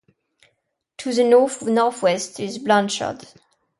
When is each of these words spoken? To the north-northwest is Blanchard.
To 0.97 1.13
the 1.13 1.23
north-northwest 1.23 2.39
is 2.39 2.57
Blanchard. 2.57 3.27